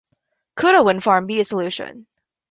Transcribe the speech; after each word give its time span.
Could 0.55 0.73
a 0.73 0.81
wind 0.81 1.03
farm 1.03 1.27
be 1.27 1.39
a 1.41 1.45
solution? 1.45 2.07